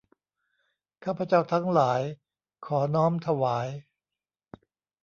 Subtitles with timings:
[1.03, 2.01] ข้าพเจ้าทั้งหลาย
[2.65, 3.67] ขอน้อมถวาย